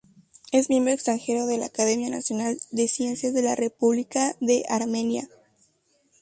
[0.51, 5.29] Es miembro extranjero de la Academia Nacional de Ciencias de la República de Armenia.